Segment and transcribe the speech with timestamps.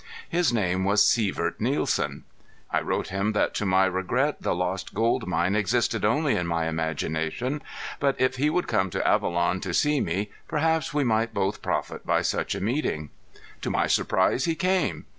[0.27, 2.23] His name was Sievert Nielsen.
[2.71, 6.67] I wrote him that to my regret the lost gold mine existed only in my
[6.67, 7.61] imagination,
[7.99, 12.03] but if he would come to Avalon to see me perhaps we might both profit
[12.03, 13.11] by such a meeting.
[13.61, 15.05] To my surprise he came.